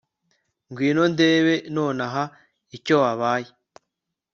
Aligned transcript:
ngwino 0.69 1.03
ndebe 1.13 1.53
nonaha 1.75 2.23
icyo 2.77 2.95
wabaye 3.03 3.51